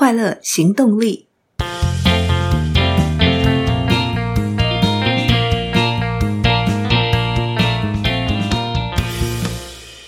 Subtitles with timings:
[0.00, 1.28] 快乐行动力。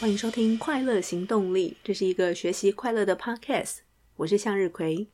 [0.00, 3.80] 欢迎收听《快乐行动力》，这是一个学习快乐的 podcast。
[4.16, 5.08] 我是向日葵，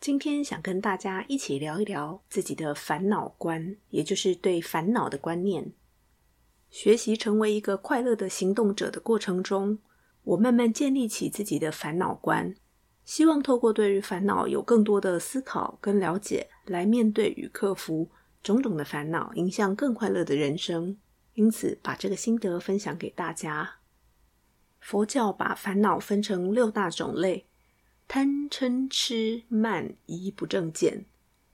[0.00, 5.70] 今天想跟大家一起聊一聊自己的烦恼观，也就是对烦恼的观念。
[6.68, 9.78] 学习成为一个快乐的行动者的过程中，
[10.24, 12.56] 我慢慢建立起自己的烦恼观，
[13.08, 18.10] 希望透过对于烦恼有更多的思考跟了解，来面对与克服
[18.42, 20.98] 种种的烦恼，迎向更快乐的人生。
[21.32, 23.76] 因此，把这个心得分享给大家。
[24.78, 27.46] 佛教把烦恼分成六大种类：
[28.06, 31.06] 贪、嗔、痴、慢、疑、不正见。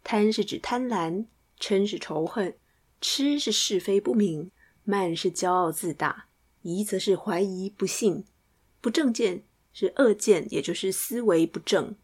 [0.03, 1.27] 贪是指贪婪，
[1.61, 2.57] 嗔是仇恨，
[3.01, 4.51] 痴是是非不明。
[4.83, 6.27] 慢是骄傲自大，
[6.63, 8.25] 疑则是怀疑不信，
[8.81, 9.45] 不正见
[9.75, 11.95] 是恶见，也就是思维不正。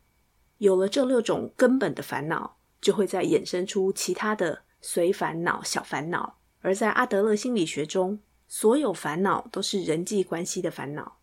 [0.59, 6.39] 有了这六种根本的烦恼，就会再衍生出其他的随烦恼、小烦恼。
[6.61, 11.21] 而在阿德勒心理学中，所有烦恼都是人际关系的烦恼。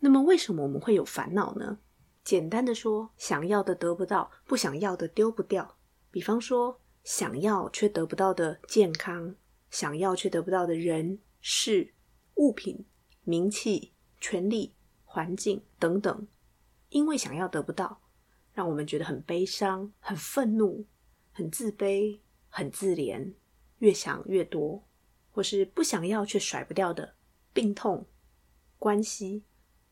[0.00, 1.78] 那么，为什么我们会有烦恼呢？
[2.24, 5.76] 简单的说，想要的得不到，不想要的丢不掉。
[6.10, 9.36] 比方说，想要却得不到的健康。
[9.70, 11.94] 想要却得不到的人、事、
[12.34, 12.84] 物品、
[13.22, 14.74] 名气、权利、
[15.12, 16.28] 环境等等，
[16.90, 18.00] 因为想要得不到，
[18.52, 20.86] 让我们觉得很悲伤、很愤怒、
[21.32, 23.34] 很自卑、很自怜，
[23.78, 24.84] 越想越多；
[25.32, 27.16] 或是不想要却甩不掉的
[27.52, 28.06] 病痛、
[28.78, 29.42] 关系、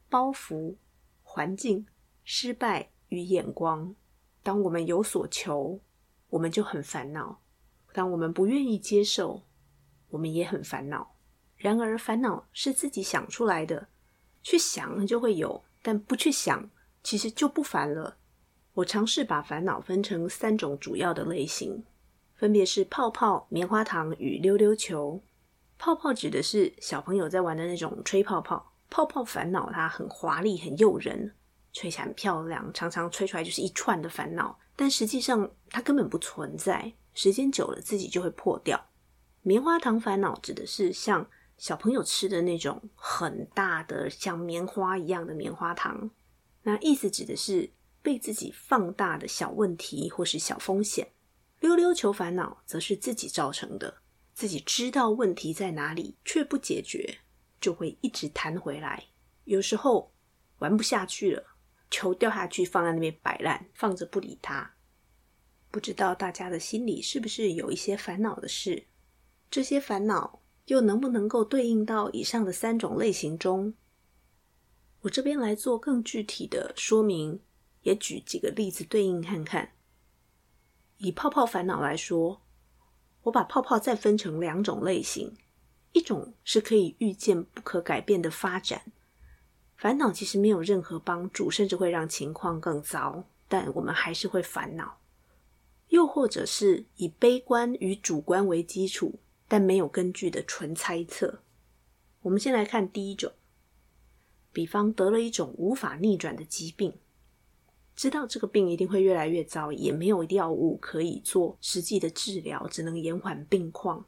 [0.08, 0.76] 包袱、
[1.24, 1.84] 环境、
[2.22, 3.96] 失败与眼光。
[4.44, 5.80] 当我们有所求，
[6.28, 7.40] 我们就很烦恼；
[7.92, 9.42] 当我们不愿意接受，
[10.10, 11.16] 我们也很烦恼，
[11.56, 13.88] 然而烦恼是自己想出来的，
[14.50, 16.70] 去想就会有，但不去想，
[17.02, 18.16] 其实就不烦了。
[18.72, 21.84] 我尝试把烦恼分成三种主要的类型，
[22.34, 25.22] 分别是泡泡、棉花糖与溜溜球。
[25.76, 31.34] 泡泡指的是小朋友在玩的那种吹泡泡，泡泡烦恼它很华丽、很诱人，
[31.74, 38.82] 吹起来很漂亮，常常吹出来就是一串的烦恼，但实际上它根本不存在，时间久了自己就会破掉。
[39.42, 46.08] 棉花糖烦恼指的是像小朋友吃的那种很大的像棉花一样的棉花糖，
[46.62, 47.70] 那意思指的是
[48.00, 51.08] 被自己放大的小问题或是小风险。
[51.58, 53.98] 溜溜球烦恼则是自己造成的，
[54.32, 57.18] 自己知道问题在哪里却不解决，
[57.60, 59.06] 就会一直弹回来。
[59.42, 60.12] 有时候
[60.58, 61.42] 玩不下去了，
[61.90, 64.74] 球掉下去放在那边摆烂，放着不理它。
[65.72, 68.86] 不知道大家的心里是不是有一些烦恼的事？
[69.50, 73.74] 这些烦恼又能不能够对应到以上的三种类型中？
[75.00, 77.40] 我这边来做更具体的说明，
[77.82, 79.72] 也举几个例子对应看看。
[80.98, 82.42] 以泡泡烦恼来说，
[83.22, 85.36] 我把泡泡再分成两种类型：
[85.92, 88.92] 一种是可以预见不可改变的发展，
[89.76, 94.98] 烦恼其实没有任何帮助，甚至会让情况更糟，但我们还是会烦恼；
[95.88, 99.18] 又或者是以悲观与主观为基础。
[99.48, 101.40] 但没有根据的纯猜测。
[102.20, 103.32] 我们先来看第一种，
[104.52, 106.98] 比方得了一种无法逆转的疾病，
[107.96, 114.04] 知道这个病一定会越来越糟，也没有药物可以做实际的治疗，只能延缓病况。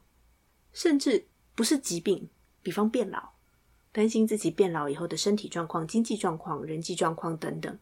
[0.71, 2.29] 甚至不是疾病，
[2.61, 3.31] 比方变老，
[3.91, 7.79] 担心自己变老以后的身体状况、经济状况、人际状况等等。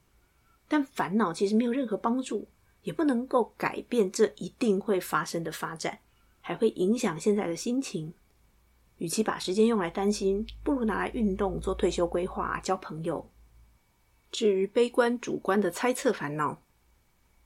[0.68, 2.48] 但烦恼其实没有任何帮助，
[2.84, 6.00] 也不能够改变这一定会发生的发展。
[6.50, 8.12] 还会影响现在的心情。
[8.98, 13.30] 与其把时间用来担心，不如拿来运动、做退休规划、交朋友。
[14.32, 16.64] 至于悲观主观的猜测烦恼，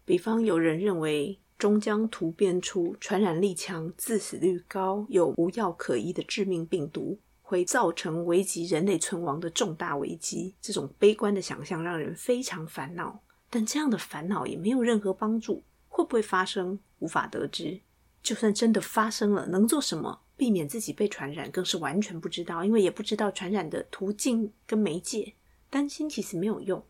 [0.05, 10.55] 比方有人认为终将突变出传染力强、致死率高、有无药可医的致命病毒，会造成危及人类存亡的重大危机。
[10.61, 13.21] 这种悲观的想象让人非常烦恼。
[13.49, 17.81] 但这样的烦恼也没有任何帮助，会不会发生，无法得知。
[18.23, 25.33] 就算真的发生了，能做什么避免自己被传染，更是完全不知道，因为也不知道传染的途径跟媒介。
[25.69, 26.85] 担心其实没有用。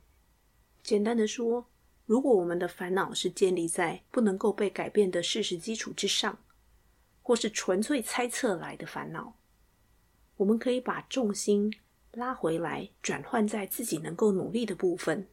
[0.83, 1.65] 简单的说，
[2.05, 6.37] 如果我们的烦恼是建立在不能够被改变的事实基础之上，
[7.21, 9.37] 或是纯粹猜测来的烦恼，
[10.35, 11.73] 我们可以把重心
[12.11, 15.27] 拉回来，转换在自己能够努力的部分。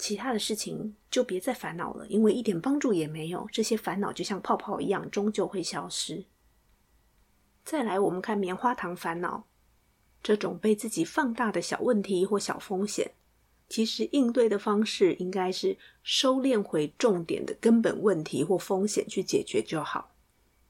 [0.00, 3.46] 其他的事情就别再烦恼了，因为一点帮助也没有。
[3.52, 6.24] 这些烦恼就像泡泡一样，终究会消失。
[7.64, 9.44] 再来，我们看棉花糖烦恼，
[10.22, 13.12] 这种被自己放大的小问题或小风险，
[13.68, 20.14] 其实应对的方式应该是收敛回重点的根本问题或风险去解决就好。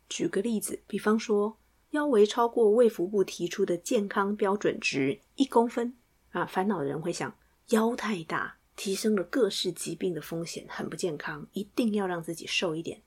[0.09, 1.57] 举个例子，比方说
[1.91, 5.95] 腰围超过卫福部提出的健康标准值一公分
[6.31, 7.33] 啊，烦恼的人会想
[7.69, 13.03] 腰太大，提升了各式疾病的风险，很不健康，一定要让自己瘦一点。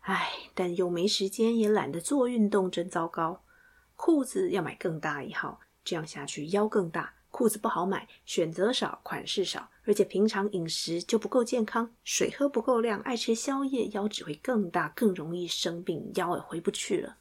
[0.00, 3.42] 唉，但又没时间，也懒得做运动，真糟糕。
[3.94, 7.14] 裤子要买更大一号，这样下去腰更大。
[7.30, 17.16] 裤子不好买，选择少，款式少，而且平常饮食就不够健康，水喝不够量，爱吃宵夜，腰只会更大，更容易生病，腰也回不去了。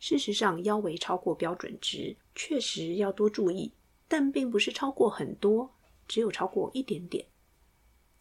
[0.00, 3.72] 事实上，腰围超过标准值，确实要多注意，
[4.08, 5.72] 但并不是超过很多，
[6.08, 7.24] 只有超过一点点，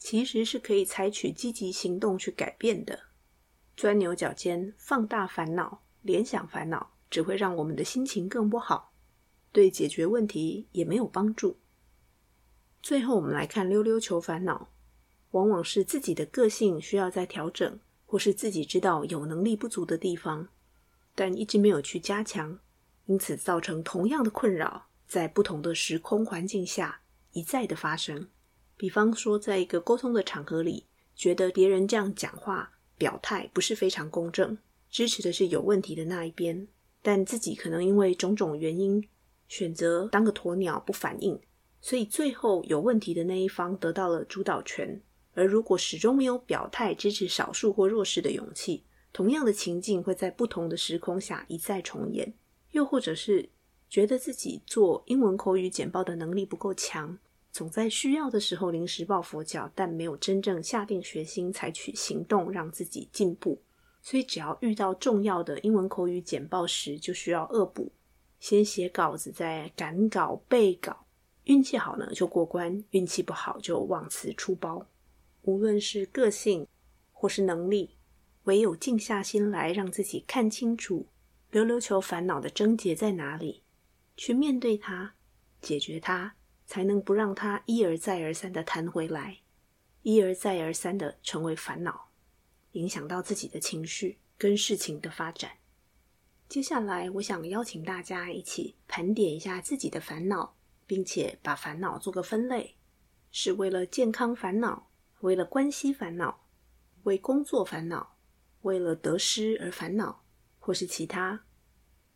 [0.06, 3.00] 其实是可以采取积极行动去改变的。
[3.75, 8.94] 钻牛角尖，放大烦恼，联想烦恼，只会让我们的心情更不好。
[9.52, 11.57] 对解决问题也没有帮助。
[12.84, 14.69] 最后，我们来看溜溜球烦恼，
[15.31, 20.48] 往往是自己的个性需要再调整，或是自己知道有能力不足的地方，
[21.16, 22.60] 但一直没有去加强，
[23.08, 27.01] 因此造成同样的困扰，在不同的时空环境下
[27.31, 28.30] 一再的发生。
[28.77, 30.86] 比方说，在一个沟通的场合里，
[31.16, 34.57] 觉得别人这样讲话表态不是非常公正，
[34.89, 36.68] 支持的是有问题的那一边，
[37.01, 39.07] 但自己可能因为种种原因，
[39.48, 41.39] 选择当个鸵鸟不反应，
[41.81, 45.01] 所以最后有问题的那一方得到了主导权。
[45.33, 52.33] 而如果始终没有表态支持少数或弱势的勇气，同样的情境会在不同的时空下一再重演。
[52.72, 53.50] 又或者是
[53.89, 57.18] 觉得自己做英文口语简报的能力不够强，
[57.56, 63.62] 总在需要的时候临时抱佛脚，但没有真正下定决心采取行动让自己进步。
[64.02, 67.90] 所以只要遇到重要的英文口语简报时，就需要恶补。
[68.42, 71.06] 先写稿子，再赶稿、背稿。
[71.46, 74.86] 运气好呢，就过关；运气不好，就忘词出包。
[75.44, 76.68] 无论是个性
[77.13, 77.96] 或是能力，
[78.44, 81.08] 唯有静下心来，让自己看清楚
[81.51, 83.63] 溜溜球烦恼的症结在哪里，
[84.18, 85.13] 去面对它、
[85.62, 86.36] 解决它，
[86.66, 89.40] 才能不让它一而再而三的弹回来，
[90.02, 92.10] 一而再而三的成为烦恼，
[92.72, 95.52] 影响到自己的情绪跟事情的发展。
[96.48, 102.76] 接下来，我想邀请大家一起盘点一下自己的烦恼，并且把烦恼做个分类：
[103.32, 104.92] 是为了健康烦恼，
[105.22, 106.46] 为了关系烦恼，
[107.04, 108.18] 为工作烦恼，
[108.62, 110.24] 为了得失而烦恼，
[110.60, 111.46] 或是其他。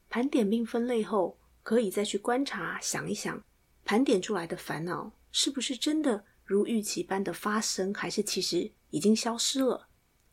[0.10, 3.44] 盘点并分类后，可以再去观察、想一想，
[3.90, 9.88] 盘点出来的烦恼是不是真的如预期般的发生，还是其实已经消失了？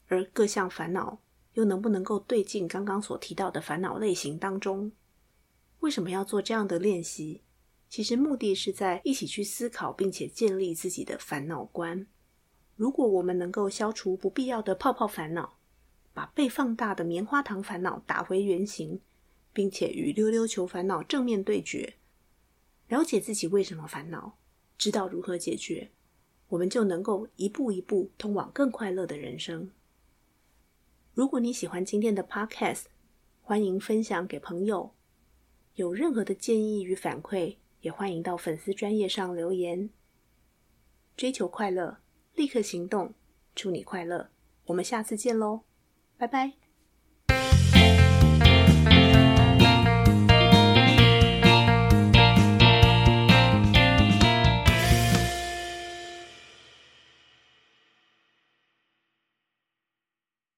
[0.08, 1.22] 而各项烦恼。
[1.54, 4.92] 又能不能够对进刚刚所提到的烦恼类型当中？
[5.78, 7.44] 为什么要做这样的练习？
[7.88, 12.06] 其实目的是在一起去思考，并且建立自己的烦恼观。
[12.74, 15.56] 如果我们能够消除不必要的泡泡烦恼，
[16.12, 19.00] 把被放大的棉花糖烦恼打回原形，
[19.54, 21.94] 并且与溜溜球烦恼正面对决，
[22.88, 24.38] 了解自己为什么烦恼，
[24.78, 25.90] 知道如何解决，
[26.48, 29.70] 我们就能够一步一步通往更快乐的人生。
[31.14, 32.84] 如果你喜欢今天的 Podcast，
[33.40, 34.92] 欢迎分享给朋友。
[35.74, 39.90] 有任何的建议与反馈，也欢迎到粉丝专业上留言。
[41.16, 41.98] 追求快乐，
[42.34, 43.14] 立刻行动，
[43.54, 44.30] 祝你快乐。
[44.66, 45.62] 我们下次见喽，
[46.16, 46.65] 拜拜。